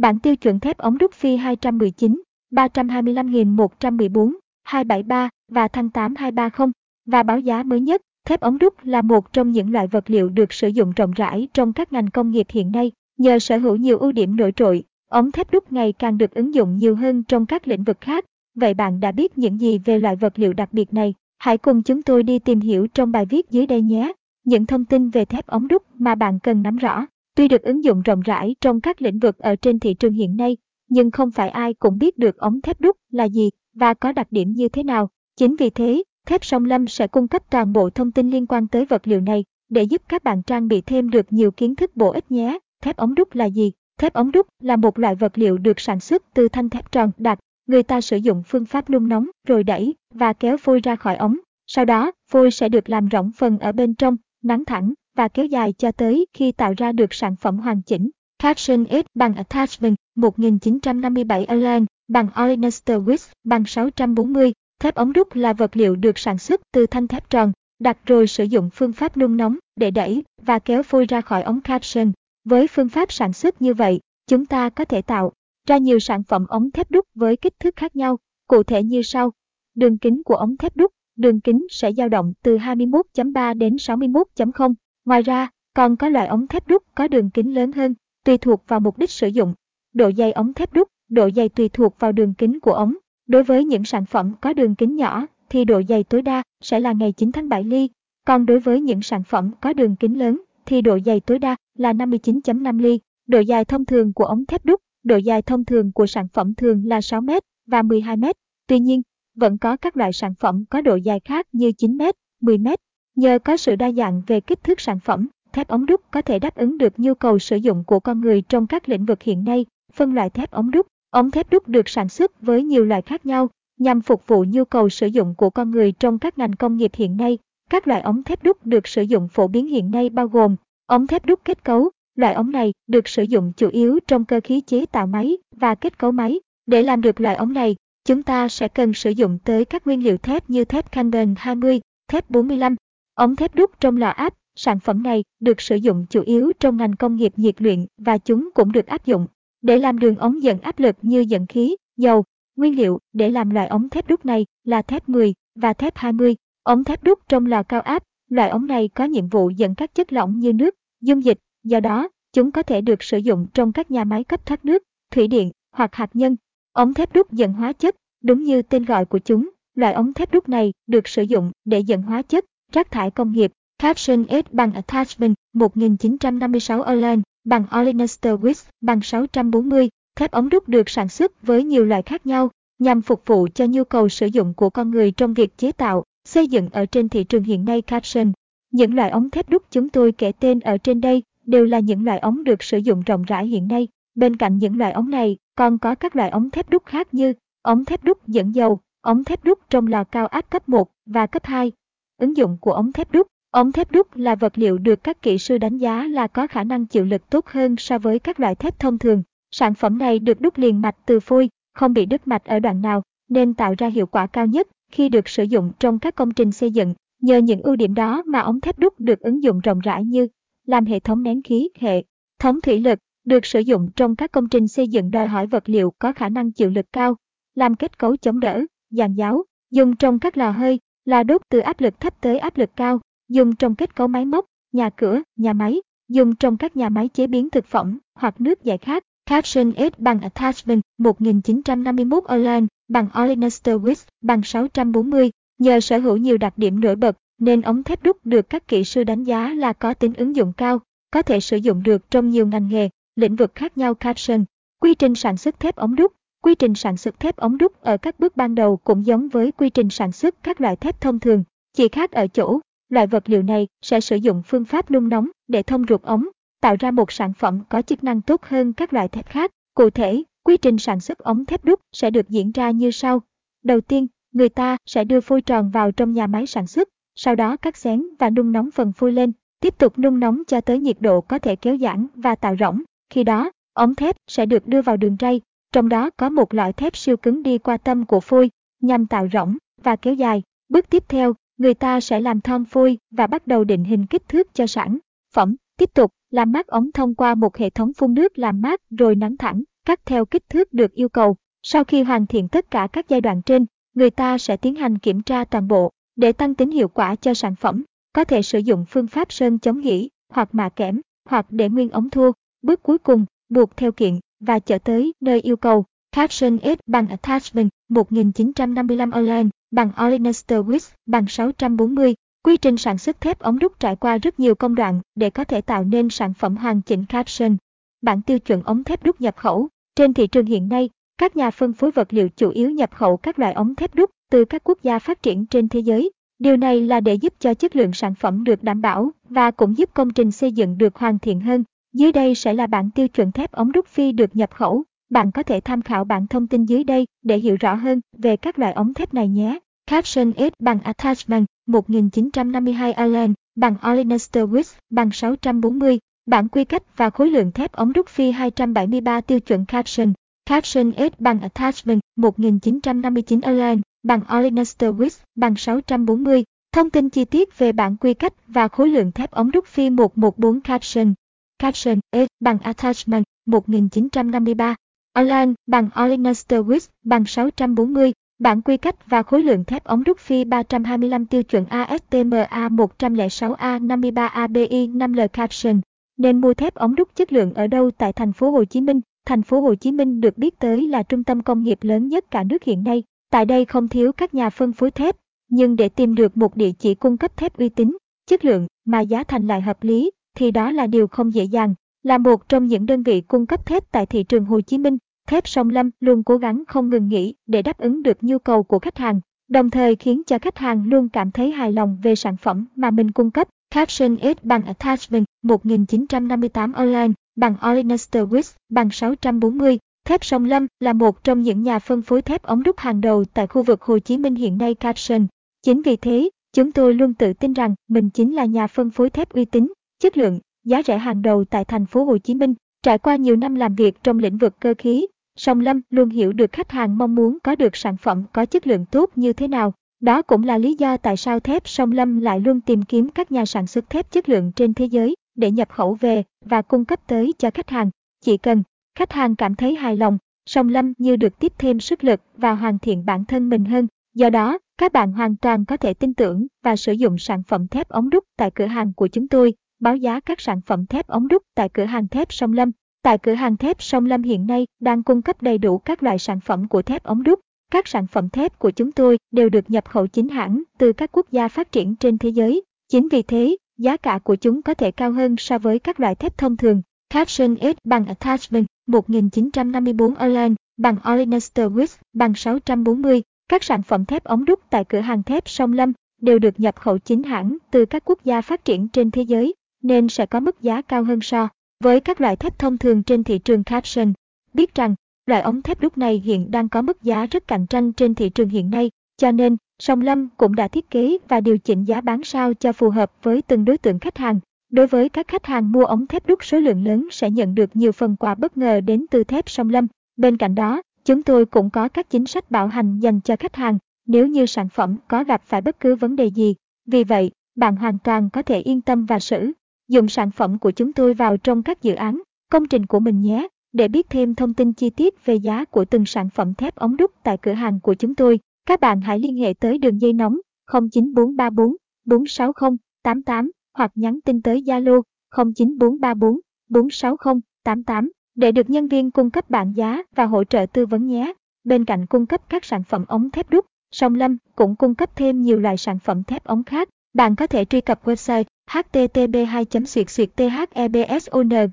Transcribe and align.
Bản 0.00 0.18
tiêu 0.18 0.36
chuẩn 0.36 0.60
thép 0.60 0.78
ống 0.78 0.98
đúc 0.98 1.12
phi 1.12 1.36
219, 1.36 2.22
325.114, 2.52 4.32
273 4.64 5.28
và 5.52 5.68
thăng 5.68 5.90
8230 5.90 6.72
và 7.06 7.22
báo 7.22 7.38
giá 7.38 7.62
mới 7.62 7.80
nhất. 7.80 8.02
Thép 8.26 8.40
ống 8.40 8.58
đúc 8.58 8.74
là 8.82 9.02
một 9.02 9.32
trong 9.32 9.52
những 9.52 9.72
loại 9.72 9.86
vật 9.86 10.10
liệu 10.10 10.28
được 10.28 10.52
sử 10.52 10.68
dụng 10.68 10.92
rộng 10.96 11.10
rãi 11.10 11.48
trong 11.54 11.72
các 11.72 11.92
ngành 11.92 12.10
công 12.10 12.30
nghiệp 12.30 12.46
hiện 12.50 12.72
nay. 12.72 12.92
Nhờ 13.18 13.38
sở 13.38 13.56
hữu 13.56 13.76
nhiều 13.76 13.98
ưu 13.98 14.12
điểm 14.12 14.36
nổi 14.36 14.52
trội, 14.56 14.82
ống 15.08 15.32
thép 15.32 15.50
đúc 15.50 15.72
ngày 15.72 15.92
càng 15.92 16.18
được 16.18 16.34
ứng 16.34 16.54
dụng 16.54 16.76
nhiều 16.76 16.96
hơn 16.96 17.22
trong 17.24 17.46
các 17.46 17.68
lĩnh 17.68 17.84
vực 17.84 18.00
khác. 18.00 18.24
Vậy 18.54 18.74
bạn 18.74 19.00
đã 19.00 19.12
biết 19.12 19.38
những 19.38 19.60
gì 19.60 19.78
về 19.78 19.98
loại 19.98 20.16
vật 20.16 20.38
liệu 20.38 20.52
đặc 20.52 20.72
biệt 20.72 20.92
này? 20.92 21.14
Hãy 21.38 21.58
cùng 21.58 21.82
chúng 21.82 22.02
tôi 22.02 22.22
đi 22.22 22.38
tìm 22.38 22.60
hiểu 22.60 22.86
trong 22.86 23.12
bài 23.12 23.26
viết 23.26 23.50
dưới 23.50 23.66
đây 23.66 23.82
nhé. 23.82 24.12
Những 24.44 24.66
thông 24.66 24.84
tin 24.84 25.10
về 25.10 25.24
thép 25.24 25.46
ống 25.46 25.68
đúc 25.68 25.82
mà 25.94 26.14
bạn 26.14 26.38
cần 26.38 26.62
nắm 26.62 26.76
rõ. 26.76 27.06
Tuy 27.40 27.48
được 27.48 27.62
ứng 27.62 27.84
dụng 27.84 28.02
rộng 28.02 28.20
rãi 28.20 28.56
trong 28.60 28.80
các 28.80 29.02
lĩnh 29.02 29.18
vực 29.18 29.38
ở 29.38 29.56
trên 29.56 29.78
thị 29.78 29.94
trường 29.94 30.12
hiện 30.12 30.36
nay, 30.36 30.56
nhưng 30.88 31.10
không 31.10 31.30
phải 31.30 31.48
ai 31.48 31.74
cũng 31.74 31.98
biết 31.98 32.18
được 32.18 32.36
ống 32.36 32.60
thép 32.60 32.80
đúc 32.80 32.96
là 33.10 33.24
gì 33.24 33.50
và 33.74 33.94
có 33.94 34.12
đặc 34.12 34.26
điểm 34.30 34.52
như 34.52 34.68
thế 34.68 34.82
nào. 34.82 35.08
Chính 35.36 35.56
vì 35.56 35.70
thế, 35.70 36.02
thép 36.26 36.44
song 36.44 36.64
lâm 36.64 36.86
sẽ 36.86 37.06
cung 37.06 37.28
cấp 37.28 37.42
toàn 37.50 37.72
bộ 37.72 37.90
thông 37.90 38.12
tin 38.12 38.30
liên 38.30 38.46
quan 38.46 38.68
tới 38.68 38.84
vật 38.84 39.08
liệu 39.08 39.20
này 39.20 39.44
để 39.68 39.82
giúp 39.82 40.02
các 40.08 40.24
bạn 40.24 40.42
trang 40.42 40.68
bị 40.68 40.80
thêm 40.80 41.10
được 41.10 41.32
nhiều 41.32 41.50
kiến 41.50 41.76
thức 41.76 41.96
bổ 41.96 42.10
ích 42.10 42.30
nhé. 42.30 42.58
Thép 42.82 42.96
ống 42.96 43.14
đúc 43.14 43.34
là 43.34 43.44
gì? 43.44 43.72
Thép 43.98 44.12
ống 44.12 44.32
đúc 44.32 44.46
là 44.62 44.76
một 44.76 44.98
loại 44.98 45.14
vật 45.14 45.38
liệu 45.38 45.58
được 45.58 45.80
sản 45.80 46.00
xuất 46.00 46.22
từ 46.34 46.48
thanh 46.48 46.70
thép 46.70 46.92
tròn 46.92 47.10
đặc. 47.16 47.38
Người 47.66 47.82
ta 47.82 48.00
sử 48.00 48.16
dụng 48.16 48.42
phương 48.46 48.64
pháp 48.64 48.90
nung 48.90 49.08
nóng 49.08 49.26
rồi 49.46 49.64
đẩy 49.64 49.94
và 50.14 50.32
kéo 50.32 50.56
phôi 50.56 50.80
ra 50.80 50.96
khỏi 50.96 51.16
ống. 51.16 51.36
Sau 51.66 51.84
đó, 51.84 52.12
phôi 52.30 52.50
sẽ 52.50 52.68
được 52.68 52.90
làm 52.90 53.08
rỗng 53.12 53.30
phần 53.36 53.58
ở 53.58 53.72
bên 53.72 53.94
trong, 53.94 54.16
nắng 54.42 54.64
thẳng 54.64 54.94
và 55.20 55.28
kéo 55.28 55.46
dài 55.46 55.72
cho 55.72 55.92
tới 55.92 56.26
khi 56.34 56.52
tạo 56.52 56.74
ra 56.76 56.92
được 56.92 57.14
sản 57.14 57.36
phẩm 57.36 57.58
hoàn 57.58 57.82
chỉnh. 57.82 58.10
Caption 58.38 58.84
S 58.90 59.06
bằng 59.14 59.34
Attachment 59.34 59.96
1957 60.16 61.44
Align 61.44 61.86
bằng 62.08 62.28
Olenester 62.42 63.02
Wix 63.02 63.32
bằng 63.44 63.64
640. 63.66 64.52
Thép 64.78 64.94
ống 64.94 65.12
đúc 65.12 65.34
là 65.34 65.52
vật 65.52 65.76
liệu 65.76 65.96
được 65.96 66.18
sản 66.18 66.38
xuất 66.38 66.60
từ 66.72 66.86
thanh 66.86 67.08
thép 67.08 67.30
tròn, 67.30 67.52
đặt 67.78 67.98
rồi 68.06 68.26
sử 68.26 68.44
dụng 68.44 68.70
phương 68.72 68.92
pháp 68.92 69.16
nung 69.16 69.36
nóng 69.36 69.56
để 69.76 69.90
đẩy 69.90 70.24
và 70.42 70.58
kéo 70.58 70.82
phôi 70.82 71.06
ra 71.06 71.20
khỏi 71.20 71.42
ống 71.42 71.60
caption. 71.60 72.12
Với 72.44 72.66
phương 72.68 72.88
pháp 72.88 73.12
sản 73.12 73.32
xuất 73.32 73.62
như 73.62 73.74
vậy, 73.74 74.00
chúng 74.26 74.46
ta 74.46 74.70
có 74.70 74.84
thể 74.84 75.02
tạo 75.02 75.32
ra 75.66 75.78
nhiều 75.78 75.98
sản 75.98 76.22
phẩm 76.22 76.46
ống 76.48 76.70
thép 76.70 76.90
đúc 76.90 77.04
với 77.14 77.36
kích 77.36 77.60
thước 77.60 77.76
khác 77.76 77.96
nhau, 77.96 78.18
cụ 78.46 78.62
thể 78.62 78.82
như 78.82 79.02
sau. 79.02 79.32
Đường 79.74 79.98
kính 79.98 80.22
của 80.22 80.36
ống 80.36 80.56
thép 80.56 80.76
đúc, 80.76 80.92
đường 81.16 81.40
kính 81.40 81.66
sẽ 81.70 81.92
dao 81.92 82.08
động 82.08 82.32
từ 82.42 82.56
21.3 82.56 83.58
đến 83.58 83.76
61.0. 83.76 84.74
Ngoài 85.04 85.22
ra, 85.22 85.48
còn 85.74 85.96
có 85.96 86.08
loại 86.08 86.26
ống 86.26 86.46
thép 86.46 86.68
đúc 86.68 86.82
có 86.94 87.08
đường 87.08 87.30
kính 87.30 87.54
lớn 87.54 87.72
hơn, 87.72 87.94
tùy 88.24 88.38
thuộc 88.38 88.64
vào 88.68 88.80
mục 88.80 88.98
đích 88.98 89.10
sử 89.10 89.28
dụng. 89.28 89.54
Độ 89.94 90.10
dày 90.16 90.32
ống 90.32 90.54
thép 90.54 90.72
đúc, 90.72 90.88
độ 91.08 91.30
dày 91.36 91.48
tùy 91.48 91.68
thuộc 91.68 91.96
vào 91.98 92.12
đường 92.12 92.34
kính 92.34 92.60
của 92.60 92.72
ống. 92.72 92.94
Đối 93.26 93.42
với 93.42 93.64
những 93.64 93.84
sản 93.84 94.04
phẩm 94.04 94.32
có 94.40 94.52
đường 94.52 94.74
kính 94.74 94.96
nhỏ 94.96 95.26
thì 95.48 95.64
độ 95.64 95.82
dày 95.88 96.04
tối 96.04 96.22
đa 96.22 96.42
sẽ 96.60 96.80
là 96.80 96.92
ngày 96.92 97.12
9 97.12 97.32
tháng 97.32 97.48
7 97.48 97.64
ly. 97.64 97.88
Còn 98.26 98.46
đối 98.46 98.60
với 98.60 98.80
những 98.80 99.02
sản 99.02 99.22
phẩm 99.24 99.50
có 99.60 99.72
đường 99.72 99.96
kính 99.96 100.18
lớn 100.18 100.42
thì 100.66 100.80
độ 100.82 100.98
dày 101.06 101.20
tối 101.20 101.38
đa 101.38 101.56
là 101.78 101.92
59.5 101.92 102.78
ly. 102.78 103.00
Độ 103.26 103.40
dài 103.40 103.64
thông 103.64 103.84
thường 103.84 104.12
của 104.12 104.24
ống 104.24 104.46
thép 104.46 104.64
đúc, 104.64 104.80
độ 105.04 105.16
dài 105.16 105.42
thông 105.42 105.64
thường 105.64 105.92
của 105.92 106.06
sản 106.06 106.28
phẩm 106.32 106.54
thường 106.54 106.86
là 106.86 107.00
6 107.00 107.20
m 107.20 107.30
và 107.66 107.82
12 107.82 108.16
m. 108.16 108.24
Tuy 108.66 108.78
nhiên, 108.78 109.02
vẫn 109.34 109.58
có 109.58 109.76
các 109.76 109.96
loại 109.96 110.12
sản 110.12 110.34
phẩm 110.34 110.64
có 110.70 110.80
độ 110.80 110.96
dài 110.96 111.20
khác 111.24 111.46
như 111.52 111.72
9 111.72 111.98
m, 111.98 112.02
10 112.40 112.58
m. 112.58 112.66
Nhờ 113.14 113.38
có 113.38 113.56
sự 113.56 113.76
đa 113.76 113.92
dạng 113.92 114.22
về 114.26 114.40
kích 114.40 114.64
thước 114.64 114.80
sản 114.80 115.00
phẩm, 115.00 115.28
thép 115.52 115.68
ống 115.68 115.86
đúc 115.86 116.00
có 116.10 116.22
thể 116.22 116.38
đáp 116.38 116.54
ứng 116.54 116.78
được 116.78 116.92
nhu 116.96 117.14
cầu 117.14 117.38
sử 117.38 117.56
dụng 117.56 117.84
của 117.84 118.00
con 118.00 118.20
người 118.20 118.42
trong 118.42 118.66
các 118.66 118.88
lĩnh 118.88 119.06
vực 119.06 119.22
hiện 119.22 119.44
nay. 119.44 119.66
Phân 119.92 120.14
loại 120.14 120.30
thép 120.30 120.50
ống 120.50 120.70
đúc 120.70 120.86
Ống 121.10 121.30
thép 121.30 121.50
đúc 121.50 121.68
được 121.68 121.88
sản 121.88 122.08
xuất 122.08 122.40
với 122.40 122.62
nhiều 122.62 122.84
loại 122.84 123.02
khác 123.02 123.26
nhau 123.26 123.48
nhằm 123.78 124.00
phục 124.00 124.26
vụ 124.26 124.44
nhu 124.48 124.64
cầu 124.64 124.88
sử 124.88 125.06
dụng 125.06 125.34
của 125.34 125.50
con 125.50 125.70
người 125.70 125.92
trong 125.92 126.18
các 126.18 126.38
ngành 126.38 126.52
công 126.52 126.76
nghiệp 126.76 126.90
hiện 126.94 127.16
nay. 127.16 127.38
Các 127.70 127.88
loại 127.88 128.00
ống 128.00 128.22
thép 128.22 128.42
đúc 128.42 128.66
được 128.66 128.88
sử 128.88 129.02
dụng 129.02 129.28
phổ 129.28 129.48
biến 129.48 129.66
hiện 129.66 129.90
nay 129.90 130.10
bao 130.10 130.28
gồm 130.28 130.56
ống 130.86 131.06
thép 131.06 131.26
đúc 131.26 131.40
kết 131.44 131.64
cấu. 131.64 131.90
Loại 132.14 132.34
ống 132.34 132.50
này 132.50 132.72
được 132.86 133.08
sử 133.08 133.22
dụng 133.22 133.52
chủ 133.56 133.68
yếu 133.68 133.98
trong 134.06 134.24
cơ 134.24 134.40
khí 134.44 134.60
chế 134.60 134.86
tạo 134.86 135.06
máy 135.06 135.36
và 135.56 135.74
kết 135.74 135.98
cấu 135.98 136.12
máy. 136.12 136.40
Để 136.66 136.82
làm 136.82 137.00
được 137.00 137.20
loại 137.20 137.36
ống 137.36 137.52
này, 137.52 137.76
chúng 138.04 138.22
ta 138.22 138.48
sẽ 138.48 138.68
cần 138.68 138.94
sử 138.94 139.10
dụng 139.10 139.38
tới 139.44 139.64
các 139.64 139.86
nguyên 139.86 140.04
liệu 140.04 140.18
thép 140.18 140.50
như 140.50 140.64
thép 140.64 140.92
carbon 140.92 141.34
20, 141.38 141.80
thép 142.08 142.30
45, 142.30 142.76
ống 143.20 143.36
thép 143.36 143.54
đúc 143.54 143.70
trong 143.80 143.96
lò 143.96 144.08
áp. 144.08 144.34
Sản 144.54 144.80
phẩm 144.80 145.02
này 145.02 145.24
được 145.40 145.60
sử 145.60 145.76
dụng 145.76 146.06
chủ 146.10 146.22
yếu 146.22 146.52
trong 146.60 146.76
ngành 146.76 146.96
công 146.96 147.16
nghiệp 147.16 147.32
nhiệt 147.36 147.62
luyện 147.62 147.86
và 147.98 148.18
chúng 148.18 148.50
cũng 148.54 148.72
được 148.72 148.86
áp 148.86 149.06
dụng 149.06 149.26
để 149.62 149.78
làm 149.78 149.98
đường 149.98 150.16
ống 150.16 150.42
dẫn 150.42 150.60
áp 150.60 150.78
lực 150.78 150.96
như 151.02 151.20
dẫn 151.20 151.46
khí, 151.46 151.76
dầu, 151.96 152.24
nguyên 152.56 152.76
liệu 152.76 152.98
để 153.12 153.30
làm 153.30 153.50
loại 153.50 153.66
ống 153.66 153.88
thép 153.88 154.08
đúc 154.08 154.24
này 154.24 154.46
là 154.64 154.82
thép 154.82 155.08
10 155.08 155.34
và 155.54 155.72
thép 155.72 155.96
20. 155.96 156.36
Ống 156.62 156.84
thép 156.84 157.04
đúc 157.04 157.18
trong 157.28 157.46
lò 157.46 157.62
cao 157.62 157.80
áp, 157.80 158.02
loại 158.28 158.48
ống 158.48 158.66
này 158.66 158.88
có 158.88 159.04
nhiệm 159.04 159.28
vụ 159.28 159.50
dẫn 159.50 159.74
các 159.74 159.94
chất 159.94 160.12
lỏng 160.12 160.38
như 160.38 160.52
nước, 160.52 160.74
dung 161.00 161.24
dịch, 161.24 161.38
do 161.64 161.80
đó 161.80 162.08
chúng 162.32 162.50
có 162.50 162.62
thể 162.62 162.80
được 162.80 163.02
sử 163.02 163.18
dụng 163.18 163.46
trong 163.54 163.72
các 163.72 163.90
nhà 163.90 164.04
máy 164.04 164.24
cấp 164.24 164.46
thoát 164.46 164.64
nước, 164.64 164.82
thủy 165.10 165.28
điện 165.28 165.50
hoặc 165.72 165.94
hạt 165.94 166.10
nhân. 166.14 166.36
Ống 166.72 166.94
thép 166.94 167.12
đúc 167.12 167.32
dẫn 167.32 167.52
hóa 167.52 167.72
chất, 167.72 167.96
đúng 168.22 168.42
như 168.42 168.62
tên 168.62 168.84
gọi 168.84 169.04
của 169.04 169.18
chúng, 169.18 169.50
loại 169.74 169.92
ống 169.92 170.14
thép 170.14 170.32
đúc 170.32 170.48
này 170.48 170.72
được 170.86 171.08
sử 171.08 171.22
dụng 171.22 171.52
để 171.64 171.80
dẫn 171.80 172.02
hóa 172.02 172.22
chất, 172.22 172.44
rác 172.72 172.90
thải 172.90 173.10
công 173.10 173.32
nghiệp. 173.32 173.52
Caption 173.78 174.24
S 174.28 174.52
bằng 174.52 174.72
Attachment 174.72 175.34
1956 175.52 176.82
Erlang 176.82 177.22
bằng 177.44 177.64
Olenester 177.80 178.34
Wix 178.34 178.68
bằng 178.80 179.00
640. 179.00 179.88
Thép 180.16 180.30
ống 180.30 180.48
đúc 180.48 180.68
được 180.68 180.88
sản 180.88 181.08
xuất 181.08 181.42
với 181.42 181.64
nhiều 181.64 181.84
loại 181.84 182.02
khác 182.02 182.26
nhau 182.26 182.50
nhằm 182.78 183.02
phục 183.02 183.22
vụ 183.26 183.48
cho 183.54 183.66
nhu 183.66 183.84
cầu 183.84 184.08
sử 184.08 184.26
dụng 184.26 184.54
của 184.54 184.70
con 184.70 184.90
người 184.90 185.12
trong 185.12 185.34
việc 185.34 185.58
chế 185.58 185.72
tạo, 185.72 186.04
xây 186.28 186.48
dựng 186.48 186.68
ở 186.72 186.86
trên 186.86 187.08
thị 187.08 187.24
trường 187.24 187.42
hiện 187.42 187.64
nay 187.64 187.82
caption. 187.82 188.32
Những 188.72 188.94
loại 188.94 189.10
ống 189.10 189.30
thép 189.30 189.48
đúc 189.48 189.62
chúng 189.70 189.88
tôi 189.88 190.12
kể 190.12 190.32
tên 190.32 190.60
ở 190.60 190.78
trên 190.78 191.00
đây 191.00 191.22
đều 191.46 191.64
là 191.64 191.78
những 191.78 192.04
loại 192.04 192.18
ống 192.18 192.44
được 192.44 192.62
sử 192.62 192.78
dụng 192.78 193.02
rộng 193.06 193.22
rãi 193.22 193.46
hiện 193.46 193.68
nay. 193.68 193.88
Bên 194.14 194.36
cạnh 194.36 194.58
những 194.58 194.78
loại 194.78 194.92
ống 194.92 195.10
này, 195.10 195.36
còn 195.56 195.78
có 195.78 195.94
các 195.94 196.16
loại 196.16 196.30
ống 196.30 196.50
thép 196.50 196.70
đúc 196.70 196.82
khác 196.86 197.14
như 197.14 197.32
ống 197.62 197.84
thép 197.84 198.04
đúc 198.04 198.26
dẫn 198.26 198.54
dầu, 198.54 198.80
ống 199.00 199.24
thép 199.24 199.44
đúc 199.44 199.58
trong 199.70 199.86
lò 199.86 200.04
cao 200.04 200.26
áp 200.26 200.50
cấp 200.50 200.68
1 200.68 200.90
và 201.06 201.26
cấp 201.26 201.44
2. 201.44 201.72
Ứng 202.20 202.36
dụng 202.36 202.56
của 202.60 202.72
ống 202.72 202.92
thép 202.92 203.12
đúc 203.12 203.26
Ống 203.50 203.72
thép 203.72 203.92
đúc 203.92 204.16
là 204.16 204.34
vật 204.34 204.58
liệu 204.58 204.78
được 204.78 205.04
các 205.04 205.22
kỹ 205.22 205.38
sư 205.38 205.58
đánh 205.58 205.78
giá 205.78 206.06
là 206.06 206.26
có 206.26 206.46
khả 206.46 206.64
năng 206.64 206.86
chịu 206.86 207.04
lực 207.04 207.30
tốt 207.30 207.46
hơn 207.46 207.76
so 207.78 207.98
với 207.98 208.18
các 208.18 208.40
loại 208.40 208.54
thép 208.54 208.78
thông 208.78 208.98
thường. 208.98 209.22
Sản 209.50 209.74
phẩm 209.74 209.98
này 209.98 210.18
được 210.18 210.40
đúc 210.40 210.58
liền 210.58 210.80
mạch 210.80 210.96
từ 211.06 211.20
phôi, 211.20 211.50
không 211.74 211.92
bị 211.92 212.06
đứt 212.06 212.28
mạch 212.28 212.44
ở 212.44 212.60
đoạn 212.60 212.82
nào, 212.82 213.02
nên 213.28 213.54
tạo 213.54 213.74
ra 213.78 213.86
hiệu 213.86 214.06
quả 214.06 214.26
cao 214.26 214.46
nhất 214.46 214.68
khi 214.92 215.08
được 215.08 215.28
sử 215.28 215.42
dụng 215.42 215.72
trong 215.78 215.98
các 215.98 216.14
công 216.14 216.30
trình 216.30 216.52
xây 216.52 216.70
dựng. 216.70 216.94
Nhờ 217.22 217.38
những 217.38 217.62
ưu 217.62 217.76
điểm 217.76 217.94
đó 217.94 218.22
mà 218.26 218.40
ống 218.40 218.60
thép 218.60 218.78
đúc 218.78 218.94
được 218.98 219.20
ứng 219.20 219.42
dụng 219.42 219.60
rộng 219.60 219.78
rãi 219.78 220.04
như 220.04 220.28
làm 220.66 220.86
hệ 220.86 221.00
thống 221.00 221.22
nén 221.22 221.42
khí, 221.42 221.68
hệ 221.78 222.04
thống 222.38 222.60
thủy 222.60 222.80
lực, 222.80 222.98
được 223.24 223.46
sử 223.46 223.60
dụng 223.60 223.90
trong 223.96 224.16
các 224.16 224.32
công 224.32 224.48
trình 224.48 224.68
xây 224.68 224.88
dựng 224.88 225.10
đòi 225.10 225.26
hỏi 225.26 225.46
vật 225.46 225.68
liệu 225.68 225.92
có 225.98 226.12
khả 226.12 226.28
năng 226.28 226.52
chịu 226.52 226.70
lực 226.70 226.86
cao, 226.92 227.16
làm 227.54 227.74
kết 227.74 227.98
cấu 227.98 228.16
chống 228.16 228.40
đỡ, 228.40 228.62
dàn 228.90 229.14
giáo, 229.14 229.44
dùng 229.70 229.96
trong 229.96 230.18
các 230.18 230.36
lò 230.36 230.50
hơi, 230.50 230.80
là 231.04 231.22
đốt 231.22 231.42
từ 231.48 231.58
áp 231.58 231.80
lực 231.80 232.00
thấp 232.00 232.20
tới 232.20 232.38
áp 232.38 232.56
lực 232.56 232.70
cao, 232.76 233.00
dùng 233.28 233.56
trong 233.56 233.74
kết 233.74 233.96
cấu 233.96 234.08
máy 234.08 234.24
móc, 234.24 234.44
nhà 234.72 234.90
cửa, 234.90 235.22
nhà 235.36 235.52
máy, 235.52 235.80
dùng 236.08 236.36
trong 236.36 236.56
các 236.56 236.76
nhà 236.76 236.88
máy 236.88 237.08
chế 237.08 237.26
biến 237.26 237.50
thực 237.50 237.66
phẩm 237.66 237.98
hoặc 238.14 238.40
nước 238.40 238.64
giải 238.64 238.78
khát. 238.78 239.02
Caption 239.26 239.72
S 239.76 239.98
bằng 239.98 240.20
Attachment 240.20 240.80
1951 240.98 242.24
Orlan 242.34 242.66
bằng 242.88 243.08
Olenester 243.22 243.76
Wix 243.76 243.94
bằng 244.20 244.42
640. 244.42 245.30
Nhờ 245.58 245.80
sở 245.80 245.98
hữu 245.98 246.16
nhiều 246.16 246.38
đặc 246.38 246.52
điểm 246.56 246.80
nổi 246.80 246.96
bật 246.96 247.16
nên 247.38 247.62
ống 247.62 247.82
thép 247.82 248.02
đúc 248.02 248.16
được 248.24 248.50
các 248.50 248.68
kỹ 248.68 248.84
sư 248.84 249.04
đánh 249.04 249.24
giá 249.24 249.54
là 249.54 249.72
có 249.72 249.94
tính 249.94 250.14
ứng 250.14 250.36
dụng 250.36 250.52
cao, 250.56 250.78
có 251.10 251.22
thể 251.22 251.40
sử 251.40 251.56
dụng 251.56 251.82
được 251.82 252.10
trong 252.10 252.30
nhiều 252.30 252.46
ngành 252.46 252.68
nghề, 252.68 252.88
lĩnh 253.16 253.36
vực 253.36 253.54
khác 253.54 253.78
nhau. 253.78 253.94
Caption 253.94 254.44
Quy 254.80 254.94
trình 254.94 255.14
sản 255.14 255.36
xuất 255.36 255.60
thép 255.60 255.76
ống 255.76 255.94
đúc 255.94 256.12
Quy 256.42 256.54
trình 256.54 256.74
sản 256.74 256.96
xuất 256.96 257.20
thép 257.20 257.36
ống 257.36 257.58
đúc 257.58 257.80
ở 257.80 257.96
các 257.96 258.20
bước 258.20 258.36
ban 258.36 258.54
đầu 258.54 258.76
cũng 258.76 259.06
giống 259.06 259.28
với 259.28 259.52
quy 259.52 259.70
trình 259.70 259.90
sản 259.90 260.12
xuất 260.12 260.42
các 260.42 260.60
loại 260.60 260.76
thép 260.76 261.00
thông 261.00 261.20
thường, 261.20 261.44
chỉ 261.72 261.88
khác 261.88 262.12
ở 262.12 262.26
chỗ 262.26 262.60
Loại 262.90 263.06
vật 263.06 263.28
liệu 263.28 263.42
này 263.42 263.66
sẽ 263.82 264.00
sử 264.00 264.16
dụng 264.16 264.42
phương 264.46 264.64
pháp 264.64 264.90
nung 264.90 265.08
nóng 265.08 265.28
để 265.48 265.62
thông 265.62 265.84
ruột 265.88 266.02
ống, 266.02 266.28
tạo 266.60 266.76
ra 266.80 266.90
một 266.90 267.12
sản 267.12 267.32
phẩm 267.32 267.60
có 267.68 267.82
chức 267.82 268.04
năng 268.04 268.22
tốt 268.22 268.42
hơn 268.42 268.72
các 268.72 268.92
loại 268.92 269.08
thép 269.08 269.26
khác. 269.26 269.50
Cụ 269.74 269.90
thể, 269.90 270.22
quy 270.44 270.56
trình 270.56 270.78
sản 270.78 271.00
xuất 271.00 271.18
ống 271.18 271.46
thép 271.46 271.64
đúc 271.64 271.80
sẽ 271.92 272.10
được 272.10 272.28
diễn 272.28 272.52
ra 272.52 272.70
như 272.70 272.90
sau. 272.90 273.22
Đầu 273.64 273.80
tiên, 273.80 274.06
người 274.32 274.48
ta 274.48 274.76
sẽ 274.86 275.04
đưa 275.04 275.20
phôi 275.20 275.42
tròn 275.42 275.70
vào 275.70 275.92
trong 275.92 276.12
nhà 276.12 276.26
máy 276.26 276.46
sản 276.46 276.66
xuất, 276.66 276.88
sau 277.14 277.34
đó 277.34 277.56
cắt 277.56 277.76
xén 277.76 278.04
và 278.18 278.30
nung 278.30 278.52
nóng 278.52 278.70
phần 278.70 278.92
phôi 278.92 279.12
lên, 279.12 279.32
tiếp 279.60 279.78
tục 279.78 279.98
nung 279.98 280.20
nóng 280.20 280.42
cho 280.46 280.60
tới 280.60 280.78
nhiệt 280.78 280.96
độ 281.00 281.20
có 281.20 281.38
thể 281.38 281.56
kéo 281.56 281.76
giãn 281.76 282.06
và 282.14 282.34
tạo 282.34 282.56
rỗng. 282.60 282.82
Khi 283.10 283.24
đó, 283.24 283.50
ống 283.72 283.94
thép 283.94 284.16
sẽ 284.26 284.46
được 284.46 284.66
đưa 284.66 284.82
vào 284.82 284.96
đường 284.96 285.16
ray, 285.20 285.40
trong 285.72 285.88
đó 285.88 286.10
có 286.16 286.28
một 286.28 286.54
loại 286.54 286.72
thép 286.72 286.96
siêu 286.96 287.16
cứng 287.16 287.42
đi 287.42 287.58
qua 287.58 287.76
tâm 287.76 288.04
của 288.04 288.20
phôi, 288.20 288.50
nhằm 288.80 289.06
tạo 289.06 289.28
rỗng 289.32 289.56
và 289.82 289.96
kéo 289.96 290.14
dài. 290.14 290.42
Bước 290.68 290.90
tiếp 290.90 291.04
theo, 291.08 291.34
người 291.58 291.74
ta 291.74 292.00
sẽ 292.00 292.20
làm 292.20 292.40
thon 292.40 292.64
phôi 292.64 292.98
và 293.10 293.26
bắt 293.26 293.46
đầu 293.46 293.64
định 293.64 293.84
hình 293.84 294.06
kích 294.06 294.28
thước 294.28 294.54
cho 294.54 294.66
sản 294.66 294.98
phẩm. 295.34 295.56
Tiếp 295.76 295.94
tục, 295.94 296.12
làm 296.30 296.52
mát 296.52 296.66
ống 296.66 296.92
thông 296.92 297.14
qua 297.14 297.34
một 297.34 297.56
hệ 297.56 297.70
thống 297.70 297.92
phun 297.92 298.14
nước 298.14 298.38
làm 298.38 298.60
mát 298.60 298.80
rồi 298.90 299.14
nắng 299.14 299.36
thẳng. 299.36 299.62
cắt 299.86 300.00
theo 300.06 300.24
kích 300.24 300.48
thước 300.48 300.72
được 300.72 300.92
yêu 300.92 301.08
cầu. 301.08 301.36
Sau 301.62 301.84
khi 301.84 302.02
hoàn 302.02 302.26
thiện 302.26 302.48
tất 302.48 302.70
cả 302.70 302.88
các 302.92 303.08
giai 303.08 303.20
đoạn 303.20 303.42
trên, 303.42 303.66
người 303.94 304.10
ta 304.10 304.38
sẽ 304.38 304.56
tiến 304.56 304.74
hành 304.74 304.98
kiểm 304.98 305.22
tra 305.22 305.44
toàn 305.44 305.68
bộ 305.68 305.92
để 306.16 306.32
tăng 306.32 306.54
tính 306.54 306.70
hiệu 306.70 306.88
quả 306.88 307.16
cho 307.16 307.34
sản 307.34 307.54
phẩm. 307.54 307.84
Có 308.12 308.24
thể 308.24 308.42
sử 308.42 308.58
dụng 308.58 308.84
phương 308.88 309.06
pháp 309.06 309.32
sơn 309.32 309.58
chống 309.58 309.80
gỉ 309.80 310.10
hoặc 310.28 310.54
mạ 310.54 310.68
kẽm 310.68 311.00
hoặc 311.28 311.46
để 311.50 311.68
nguyên 311.68 311.90
ống 311.90 312.10
thua. 312.10 312.32
Bước 312.62 312.82
cuối 312.82 312.98
cùng, 312.98 313.24
buộc 313.48 313.76
theo 313.76 313.92
kiện 313.92 314.18
và 314.40 314.58
chở 314.58 314.78
tới 314.78 315.12
nơi 315.20 315.40
yêu 315.40 315.56
cầu. 315.56 315.84
Caption 316.12 316.58
S 316.62 316.78
bằng 316.86 317.08
Attachment 317.08 317.68
1955 317.88 319.10
Online 319.10 319.48
bằng 319.70 319.90
Olenester 320.06 320.58
Wix 320.60 320.90
bằng 321.06 321.26
640. 321.28 322.14
Quy 322.42 322.56
trình 322.56 322.76
sản 322.76 322.98
xuất 322.98 323.20
thép 323.20 323.38
ống 323.38 323.58
đúc 323.58 323.72
trải 323.80 323.96
qua 323.96 324.18
rất 324.18 324.40
nhiều 324.40 324.54
công 324.54 324.74
đoạn 324.74 325.00
để 325.14 325.30
có 325.30 325.44
thể 325.44 325.60
tạo 325.60 325.84
nên 325.84 326.10
sản 326.10 326.34
phẩm 326.34 326.56
hoàn 326.56 326.82
chỉnh 326.82 327.04
Caption. 327.04 327.56
Bản 328.02 328.22
tiêu 328.22 328.38
chuẩn 328.38 328.62
ống 328.62 328.84
thép 328.84 329.02
đúc 329.02 329.20
nhập 329.20 329.36
khẩu. 329.36 329.68
Trên 329.96 330.14
thị 330.14 330.26
trường 330.26 330.46
hiện 330.46 330.68
nay, 330.68 330.90
các 331.18 331.36
nhà 331.36 331.50
phân 331.50 331.72
phối 331.72 331.90
vật 331.90 332.12
liệu 332.12 332.28
chủ 332.28 332.50
yếu 332.50 332.70
nhập 332.70 332.90
khẩu 332.94 333.16
các 333.16 333.38
loại 333.38 333.52
ống 333.52 333.74
thép 333.74 333.94
đúc 333.94 334.10
từ 334.30 334.44
các 334.44 334.64
quốc 334.64 334.78
gia 334.82 334.98
phát 334.98 335.22
triển 335.22 335.46
trên 335.46 335.68
thế 335.68 335.80
giới. 335.80 336.10
Điều 336.38 336.56
này 336.56 336.80
là 336.80 337.00
để 337.00 337.14
giúp 337.14 337.34
cho 337.40 337.54
chất 337.54 337.76
lượng 337.76 337.92
sản 337.92 338.14
phẩm 338.14 338.44
được 338.44 338.62
đảm 338.62 338.80
bảo 338.80 339.10
và 339.28 339.50
cũng 339.50 339.78
giúp 339.78 339.90
công 339.94 340.10
trình 340.10 340.30
xây 340.30 340.52
dựng 340.52 340.78
được 340.78 340.96
hoàn 340.96 341.18
thiện 341.18 341.40
hơn. 341.40 341.64
Dưới 341.92 342.12
đây 342.12 342.34
sẽ 342.34 342.52
là 342.52 342.66
bản 342.66 342.90
tiêu 342.90 343.08
chuẩn 343.08 343.32
thép 343.32 343.52
ống 343.52 343.72
đúc 343.72 343.86
phi 343.86 344.12
được 344.12 344.36
nhập 344.36 344.50
khẩu. 344.54 344.84
Bạn 345.10 345.30
có 345.32 345.42
thể 345.42 345.60
tham 345.60 345.82
khảo 345.82 346.04
bản 346.04 346.26
thông 346.26 346.46
tin 346.46 346.64
dưới 346.64 346.84
đây 346.84 347.06
để 347.22 347.38
hiểu 347.38 347.56
rõ 347.60 347.74
hơn 347.74 348.00
về 348.18 348.36
các 348.36 348.58
loại 348.58 348.72
ống 348.72 348.94
thép 348.94 349.14
này 349.14 349.28
nhé. 349.28 349.58
Caption 349.86 350.32
S 350.36 350.52
bằng 350.58 350.80
Attachment 350.80 351.46
1952 351.66 352.92
Allen, 352.92 353.34
bằng 353.54 353.74
Olenester 353.90 354.48
Wix 354.48 354.62
bằng 354.90 355.10
640 355.12 355.98
Bản 356.26 356.48
quy 356.48 356.64
cách 356.64 356.96
và 356.96 357.10
khối 357.10 357.30
lượng 357.30 357.52
thép 357.52 357.72
ống 357.72 357.92
đúc 357.92 358.08
phi 358.08 358.30
273 358.30 359.20
tiêu 359.20 359.40
chuẩn 359.40 359.64
Caption 359.64 360.12
Caption 360.46 360.92
S 360.96 361.12
bằng 361.18 361.40
Attachment 361.40 362.00
1959 362.16 363.40
Allen, 363.40 363.80
bằng 364.02 364.20
Olenester 364.38 364.94
Wix 364.94 365.10
bằng 365.34 365.56
640 365.56 366.44
Thông 366.72 366.90
tin 366.90 367.08
chi 367.08 367.24
tiết 367.24 367.58
về 367.58 367.72
bản 367.72 367.96
quy 367.96 368.14
cách 368.14 368.32
và 368.48 368.68
khối 368.68 368.88
lượng 368.88 369.12
thép 369.12 369.30
ống 369.30 369.50
đúc 369.50 369.66
phi 369.66 369.90
114 369.90 370.60
Caption 370.60 371.14
Caption 371.60 371.98
E 372.10 372.26
bằng 372.40 372.58
Attachment 372.58 373.24
1953 373.46 374.74
Online 375.12 375.52
bằng 375.66 375.88
Olenester 376.04 376.60
Wix 376.60 376.88
bằng 377.04 377.24
640 377.24 378.12
Bản 378.38 378.62
quy 378.62 378.76
cách 378.76 379.10
và 379.10 379.22
khối 379.22 379.42
lượng 379.42 379.64
thép 379.64 379.84
ống 379.84 380.04
đúc 380.04 380.18
phi 380.18 380.44
325 380.44 381.26
tiêu 381.26 381.42
chuẩn 381.42 381.66
ASTMA 381.66 382.48
106A53 382.68 384.28
ABI 384.28 384.86
5L 384.88 385.28
Caption. 385.28 385.80
Nên 386.16 386.40
mua 386.40 386.54
thép 386.54 386.74
ống 386.74 386.94
đúc 386.94 387.08
chất 387.14 387.32
lượng 387.32 387.54
ở 387.54 387.66
đâu 387.66 387.90
tại 387.90 388.12
thành 388.12 388.32
phố 388.32 388.50
Hồ 388.50 388.64
Chí 388.64 388.80
Minh? 388.80 389.00
Thành 389.26 389.42
phố 389.42 389.60
Hồ 389.60 389.74
Chí 389.74 389.92
Minh 389.92 390.20
được 390.20 390.38
biết 390.38 390.58
tới 390.58 390.88
là 390.88 391.02
trung 391.02 391.24
tâm 391.24 391.42
công 391.42 391.62
nghiệp 391.62 391.78
lớn 391.80 392.08
nhất 392.08 392.30
cả 392.30 392.44
nước 392.44 392.62
hiện 392.62 392.84
nay. 392.84 393.02
Tại 393.30 393.44
đây 393.44 393.64
không 393.64 393.88
thiếu 393.88 394.12
các 394.12 394.34
nhà 394.34 394.50
phân 394.50 394.72
phối 394.72 394.90
thép, 394.90 395.16
nhưng 395.48 395.76
để 395.76 395.88
tìm 395.88 396.14
được 396.14 396.36
một 396.36 396.56
địa 396.56 396.70
chỉ 396.78 396.94
cung 396.94 397.16
cấp 397.16 397.36
thép 397.36 397.58
uy 397.58 397.68
tín, 397.68 397.96
chất 398.26 398.44
lượng 398.44 398.66
mà 398.84 399.00
giá 399.00 399.24
thành 399.24 399.46
lại 399.46 399.60
hợp 399.60 399.82
lý 399.82 400.10
thì 400.36 400.50
đó 400.50 400.70
là 400.70 400.86
điều 400.86 401.06
không 401.06 401.34
dễ 401.34 401.44
dàng. 401.44 401.74
Là 402.02 402.18
một 402.18 402.48
trong 402.48 402.66
những 402.66 402.86
đơn 402.86 403.02
vị 403.02 403.20
cung 403.20 403.46
cấp 403.46 403.66
thép 403.66 403.92
tại 403.92 404.06
thị 404.06 404.22
trường 404.22 404.44
Hồ 404.44 404.60
Chí 404.60 404.78
Minh, 404.78 404.98
thép 405.28 405.48
sông 405.48 405.70
Lâm 405.70 405.90
luôn 406.00 406.22
cố 406.24 406.36
gắng 406.36 406.64
không 406.68 406.90
ngừng 406.90 407.08
nghỉ 407.08 407.34
để 407.46 407.62
đáp 407.62 407.78
ứng 407.78 408.02
được 408.02 408.18
nhu 408.20 408.38
cầu 408.38 408.62
của 408.62 408.78
khách 408.78 408.98
hàng, 408.98 409.20
đồng 409.48 409.70
thời 409.70 409.96
khiến 409.96 410.22
cho 410.26 410.38
khách 410.38 410.58
hàng 410.58 410.84
luôn 410.86 411.08
cảm 411.08 411.30
thấy 411.30 411.50
hài 411.50 411.72
lòng 411.72 411.98
về 412.02 412.14
sản 412.14 412.36
phẩm 412.36 412.66
mà 412.76 412.90
mình 412.90 413.10
cung 413.10 413.30
cấp. 413.30 413.48
Caption 413.74 414.16
S 414.22 414.42
bằng 414.44 414.62
Attachment 414.62 415.24
1958 415.42 416.72
Online 416.72 417.12
bằng 417.36 417.54
Olenester 417.70 418.28
Wix 418.28 418.56
bằng 418.68 418.90
640. 418.90 419.78
Thép 420.04 420.24
Sông 420.24 420.44
Lâm 420.44 420.66
là 420.80 420.92
một 420.92 421.24
trong 421.24 421.42
những 421.42 421.62
nhà 421.62 421.78
phân 421.78 422.02
phối 422.02 422.22
thép 422.22 422.42
ống 422.42 422.62
đúc 422.62 422.78
hàng 422.78 423.00
đầu 423.00 423.24
tại 423.24 423.46
khu 423.46 423.62
vực 423.62 423.82
Hồ 423.82 423.98
Chí 423.98 424.16
Minh 424.16 424.34
hiện 424.34 424.58
nay 424.58 424.74
Caption. 424.74 425.26
Chính 425.62 425.82
vì 425.82 425.96
thế, 425.96 426.30
chúng 426.52 426.72
tôi 426.72 426.94
luôn 426.94 427.14
tự 427.14 427.32
tin 427.32 427.52
rằng 427.52 427.74
mình 427.88 428.10
chính 428.10 428.34
là 428.34 428.44
nhà 428.44 428.66
phân 428.66 428.90
phối 428.90 429.10
thép 429.10 429.32
uy 429.32 429.44
tín, 429.44 429.72
chất 430.00 430.16
lượng, 430.16 430.38
giá 430.64 430.82
rẻ 430.82 430.98
hàng 430.98 431.22
đầu 431.22 431.44
tại 431.44 431.64
thành 431.64 431.86
phố 431.86 432.04
Hồ 432.04 432.18
Chí 432.18 432.34
Minh. 432.34 432.54
Trải 432.82 432.98
qua 432.98 433.16
nhiều 433.16 433.36
năm 433.36 433.54
làm 433.54 433.74
việc 433.74 434.02
trong 434.02 434.18
lĩnh 434.18 434.38
vực 434.38 434.60
cơ 434.60 434.74
khí, 434.78 435.06
Song 435.36 435.60
Lâm 435.60 435.80
luôn 435.90 436.08
hiểu 436.08 436.32
được 436.32 436.52
khách 436.52 436.70
hàng 436.70 436.98
mong 436.98 437.14
muốn 437.14 437.38
có 437.42 437.54
được 437.54 437.76
sản 437.76 437.96
phẩm 437.96 438.24
có 438.32 438.46
chất 438.46 438.66
lượng 438.66 438.86
tốt 438.86 439.10
như 439.16 439.32
thế 439.32 439.48
nào. 439.48 439.72
Đó 440.00 440.22
cũng 440.22 440.44
là 440.44 440.58
lý 440.58 440.74
do 440.74 440.96
tại 440.96 441.16
sao 441.16 441.40
thép 441.40 441.68
Song 441.68 441.92
Lâm 441.92 442.20
lại 442.20 442.40
luôn 442.40 442.60
tìm 442.60 442.82
kiếm 442.82 443.08
các 443.08 443.32
nhà 443.32 443.46
sản 443.46 443.66
xuất 443.66 443.90
thép 443.90 444.10
chất 444.10 444.28
lượng 444.28 444.52
trên 444.52 444.74
thế 444.74 444.84
giới 444.84 445.14
để 445.34 445.50
nhập 445.50 445.68
khẩu 445.70 445.94
về 445.94 446.22
và 446.44 446.62
cung 446.62 446.84
cấp 446.84 447.00
tới 447.06 447.32
cho 447.38 447.50
khách 447.50 447.70
hàng. 447.70 447.90
Chỉ 448.24 448.36
cần 448.36 448.62
khách 448.94 449.12
hàng 449.12 449.36
cảm 449.36 449.54
thấy 449.54 449.74
hài 449.74 449.96
lòng, 449.96 450.18
Song 450.46 450.68
Lâm 450.68 450.92
như 450.98 451.16
được 451.16 451.38
tiếp 451.38 451.52
thêm 451.58 451.80
sức 451.80 452.04
lực 452.04 452.20
và 452.36 452.54
hoàn 452.54 452.78
thiện 452.78 453.04
bản 453.04 453.24
thân 453.24 453.48
mình 453.48 453.64
hơn. 453.64 453.86
Do 454.14 454.30
đó, 454.30 454.58
các 454.78 454.92
bạn 454.92 455.12
hoàn 455.12 455.36
toàn 455.36 455.64
có 455.64 455.76
thể 455.76 455.94
tin 455.94 456.14
tưởng 456.14 456.46
và 456.64 456.76
sử 456.76 456.92
dụng 456.92 457.18
sản 457.18 457.42
phẩm 457.48 457.68
thép 457.68 457.88
ống 457.88 458.10
đúc 458.10 458.24
tại 458.36 458.50
cửa 458.50 458.66
hàng 458.66 458.92
của 458.96 459.06
chúng 459.06 459.28
tôi. 459.28 459.54
Báo 459.80 459.96
giá 459.96 460.20
các 460.20 460.40
sản 460.40 460.60
phẩm 460.66 460.86
thép 460.86 461.06
ống 461.06 461.28
đúc 461.28 461.42
tại 461.54 461.68
cửa 461.68 461.84
hàng 461.84 462.08
thép 462.08 462.32
Song 462.32 462.52
Lâm. 462.52 462.70
Tại 463.02 463.18
cửa 463.18 463.34
hàng 463.34 463.56
thép 463.56 463.82
Sông 463.82 464.06
Lâm 464.06 464.22
hiện 464.22 464.46
nay 464.46 464.66
đang 464.80 465.02
cung 465.02 465.22
cấp 465.22 465.42
đầy 465.42 465.58
đủ 465.58 465.78
các 465.78 466.02
loại 466.02 466.18
sản 466.18 466.40
phẩm 466.40 466.68
của 466.68 466.82
thép 466.82 467.02
ống 467.02 467.22
đúc. 467.22 467.40
Các 467.72 467.88
sản 467.88 468.06
phẩm 468.06 468.28
thép 468.28 468.58
của 468.58 468.70
chúng 468.70 468.92
tôi 468.92 469.18
đều 469.30 469.48
được 469.48 469.70
nhập 469.70 469.88
khẩu 469.88 470.06
chính 470.06 470.28
hãng 470.28 470.62
từ 470.78 470.92
các 470.92 471.12
quốc 471.12 471.26
gia 471.30 471.48
phát 471.48 471.72
triển 471.72 471.96
trên 471.96 472.18
thế 472.18 472.28
giới. 472.28 472.62
Chính 472.88 473.08
vì 473.08 473.22
thế, 473.22 473.56
giá 473.78 473.96
cả 473.96 474.18
của 474.24 474.36
chúng 474.36 474.62
có 474.62 474.74
thể 474.74 474.90
cao 474.90 475.12
hơn 475.12 475.36
so 475.38 475.58
với 475.58 475.78
các 475.78 476.00
loại 476.00 476.14
thép 476.14 476.38
thông 476.38 476.56
thường. 476.56 476.82
Caption 477.10 477.56
S 477.56 477.76
bằng 477.84 478.06
Attachment 478.06 478.66
1954 478.86 480.12
Orlan 480.12 480.54
bằng 480.76 480.96
Olenester 481.12 481.72
Wix 481.72 481.96
bằng 482.12 482.34
640. 482.34 483.22
Các 483.48 483.64
sản 483.64 483.82
phẩm 483.82 484.04
thép 484.04 484.24
ống 484.24 484.44
đúc 484.44 484.60
tại 484.70 484.84
cửa 484.84 485.00
hàng 485.00 485.22
thép 485.22 485.48
Sông 485.48 485.72
Lâm 485.72 485.92
đều 486.20 486.38
được 486.38 486.60
nhập 486.60 486.76
khẩu 486.76 486.98
chính 486.98 487.22
hãng 487.22 487.56
từ 487.70 487.84
các 487.84 488.02
quốc 488.04 488.24
gia 488.24 488.40
phát 488.40 488.64
triển 488.64 488.88
trên 488.88 489.10
thế 489.10 489.22
giới, 489.22 489.54
nên 489.82 490.08
sẽ 490.08 490.26
có 490.26 490.40
mức 490.40 490.62
giá 490.62 490.82
cao 490.82 491.04
hơn 491.04 491.20
so 491.20 491.48
với 491.84 492.00
các 492.00 492.20
loại 492.20 492.36
thép 492.36 492.58
thông 492.58 492.78
thường 492.78 493.02
trên 493.02 493.24
thị 493.24 493.38
trường 493.38 493.64
Caption, 493.64 494.12
biết 494.54 494.74
rằng 494.74 494.94
loại 495.26 495.42
ống 495.42 495.62
thép 495.62 495.80
đúc 495.80 495.98
này 495.98 496.22
hiện 496.24 496.50
đang 496.50 496.68
có 496.68 496.82
mức 496.82 497.02
giá 497.02 497.26
rất 497.26 497.48
cạnh 497.48 497.66
tranh 497.66 497.92
trên 497.92 498.14
thị 498.14 498.28
trường 498.28 498.48
hiện 498.48 498.70
nay, 498.70 498.90
cho 499.16 499.32
nên 499.32 499.56
Song 499.78 500.00
Lâm 500.00 500.28
cũng 500.36 500.54
đã 500.54 500.68
thiết 500.68 500.90
kế 500.90 501.18
và 501.28 501.40
điều 501.40 501.58
chỉnh 501.58 501.84
giá 501.84 502.00
bán 502.00 502.24
sao 502.24 502.54
cho 502.54 502.72
phù 502.72 502.90
hợp 502.90 503.12
với 503.22 503.42
từng 503.42 503.64
đối 503.64 503.78
tượng 503.78 503.98
khách 503.98 504.18
hàng. 504.18 504.40
Đối 504.70 504.86
với 504.86 505.08
các 505.08 505.28
khách 505.28 505.46
hàng 505.46 505.72
mua 505.72 505.84
ống 505.84 506.06
thép 506.06 506.26
đúc 506.26 506.44
số 506.44 506.60
lượng 506.60 506.84
lớn 506.84 507.08
sẽ 507.10 507.30
nhận 507.30 507.54
được 507.54 507.76
nhiều 507.76 507.92
phần 507.92 508.16
quà 508.16 508.34
bất 508.34 508.56
ngờ 508.56 508.80
đến 508.80 509.06
từ 509.10 509.24
thép 509.24 509.50
Song 509.50 509.70
Lâm. 509.70 509.86
Bên 510.16 510.36
cạnh 510.36 510.54
đó, 510.54 510.82
chúng 511.04 511.22
tôi 511.22 511.46
cũng 511.46 511.70
có 511.70 511.88
các 511.88 512.10
chính 512.10 512.26
sách 512.26 512.50
bảo 512.50 512.66
hành 512.66 512.98
dành 512.98 513.20
cho 513.20 513.36
khách 513.36 513.56
hàng 513.56 513.78
nếu 514.06 514.26
như 514.26 514.46
sản 514.46 514.68
phẩm 514.68 514.96
có 515.08 515.24
gặp 515.24 515.42
phải 515.44 515.60
bất 515.60 515.80
cứ 515.80 515.94
vấn 515.94 516.16
đề 516.16 516.26
gì. 516.26 516.54
Vì 516.86 517.04
vậy, 517.04 517.30
bạn 517.54 517.76
hoàn 517.76 517.98
toàn 517.98 518.30
có 518.30 518.42
thể 518.42 518.60
yên 518.60 518.80
tâm 518.80 519.06
và 519.06 519.18
sử 519.18 519.52
dùng 519.90 520.08
sản 520.08 520.30
phẩm 520.30 520.58
của 520.58 520.70
chúng 520.70 520.92
tôi 520.92 521.14
vào 521.14 521.36
trong 521.36 521.62
các 521.62 521.82
dự 521.82 521.94
án, 521.94 522.22
công 522.50 522.68
trình 522.68 522.86
của 522.86 523.00
mình 523.00 523.20
nhé. 523.20 523.48
Để 523.72 523.88
biết 523.88 524.10
thêm 524.10 524.34
thông 524.34 524.54
tin 524.54 524.72
chi 524.72 524.90
tiết 524.90 525.24
về 525.24 525.34
giá 525.34 525.64
của 525.64 525.84
từng 525.84 526.06
sản 526.06 526.28
phẩm 526.34 526.54
thép 526.54 526.76
ống 526.76 526.96
đúc 526.96 527.10
tại 527.22 527.36
cửa 527.42 527.52
hàng 527.52 527.80
của 527.80 527.94
chúng 527.94 528.14
tôi, 528.14 528.38
các 528.66 528.80
bạn 528.80 529.00
hãy 529.00 529.18
liên 529.18 529.36
hệ 529.36 529.54
tới 529.60 529.78
đường 529.78 530.00
dây 530.00 530.12
nóng 530.12 530.36
09434 530.72 531.76
460 532.04 532.70
88 533.02 533.50
hoặc 533.74 533.92
nhắn 533.94 534.20
tin 534.24 534.42
tới 534.42 534.62
Zalo 534.62 535.02
09434 535.36 536.40
460 536.68 537.40
88 537.64 538.10
để 538.34 538.52
được 538.52 538.70
nhân 538.70 538.88
viên 538.88 539.10
cung 539.10 539.30
cấp 539.30 539.50
bảng 539.50 539.76
giá 539.76 540.02
và 540.14 540.26
hỗ 540.26 540.44
trợ 540.44 540.66
tư 540.72 540.86
vấn 540.86 541.06
nhé. 541.06 541.32
Bên 541.64 541.84
cạnh 541.84 542.06
cung 542.06 542.26
cấp 542.26 542.40
các 542.48 542.64
sản 542.64 542.82
phẩm 542.84 543.04
ống 543.08 543.30
thép 543.30 543.50
đúc, 543.50 543.66
Song 543.90 544.14
Lâm 544.14 544.36
cũng 544.56 544.76
cung 544.76 544.94
cấp 544.94 545.16
thêm 545.16 545.42
nhiều 545.42 545.58
loại 545.58 545.76
sản 545.76 545.98
phẩm 545.98 546.24
thép 546.24 546.44
ống 546.44 546.64
khác. 546.64 546.88
Bạn 547.14 547.36
có 547.36 547.46
thể 547.46 547.64
truy 547.64 547.80
cập 547.80 548.04
website 548.04 548.44
http 548.70 549.48
2 549.48 549.64
thebsonglam 549.64 551.70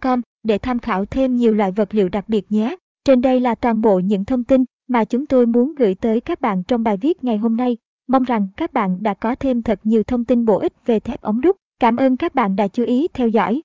com 0.00 0.22
để 0.42 0.58
tham 0.58 0.78
khảo 0.78 1.04
thêm 1.04 1.36
nhiều 1.36 1.54
loại 1.54 1.72
vật 1.72 1.94
liệu 1.94 2.08
đặc 2.08 2.28
biệt 2.28 2.52
nhé. 2.52 2.76
Trên 3.04 3.20
đây 3.20 3.40
là 3.40 3.54
toàn 3.54 3.80
bộ 3.80 3.98
những 3.98 4.24
thông 4.24 4.44
tin 4.44 4.64
mà 4.88 5.04
chúng 5.04 5.26
tôi 5.26 5.46
muốn 5.46 5.74
gửi 5.74 5.94
tới 5.94 6.20
các 6.20 6.40
bạn 6.40 6.62
trong 6.62 6.82
bài 6.82 6.96
viết 6.96 7.24
ngày 7.24 7.36
hôm 7.36 7.56
nay. 7.56 7.76
Mong 8.08 8.24
rằng 8.24 8.48
các 8.56 8.72
bạn 8.72 9.02
đã 9.02 9.14
có 9.14 9.34
thêm 9.34 9.62
thật 9.62 9.80
nhiều 9.84 10.02
thông 10.02 10.24
tin 10.24 10.44
bổ 10.44 10.58
ích 10.58 10.72
về 10.86 11.00
thép 11.00 11.20
ống 11.20 11.40
đúc. 11.40 11.56
Cảm 11.80 11.96
ơn 11.96 12.16
các 12.16 12.34
bạn 12.34 12.56
đã 12.56 12.68
chú 12.68 12.84
ý 12.84 13.08
theo 13.14 13.28
dõi. 13.28 13.62